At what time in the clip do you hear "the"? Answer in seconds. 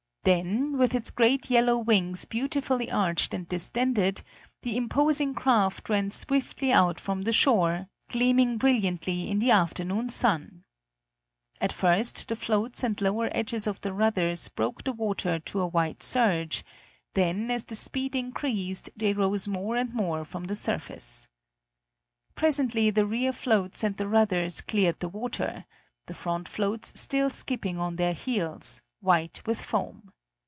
4.61-4.77, 7.23-7.31, 9.39-9.49, 12.27-12.35, 13.81-13.93, 14.83-14.93, 17.63-17.75, 20.43-20.53, 22.91-23.07, 23.97-24.07, 24.99-25.09, 26.05-26.13